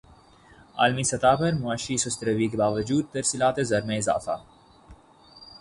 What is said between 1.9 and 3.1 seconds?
سست روی کے باوجود